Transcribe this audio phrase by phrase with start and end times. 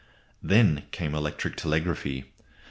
[0.41, 2.25] Then came electric telegraphy.